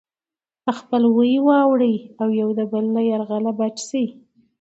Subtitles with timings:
[0.63, 4.05] په خپلوۍ واوړي او د يو بل له يرغله بچ شي.